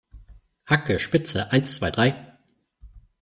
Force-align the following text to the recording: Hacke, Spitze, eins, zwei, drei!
Hacke, 0.65 0.97
Spitze, 0.97 1.51
eins, 1.51 1.75
zwei, 1.75 1.91
drei! 1.91 2.35